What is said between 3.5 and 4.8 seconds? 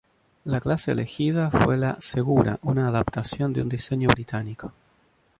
de un diseño británico.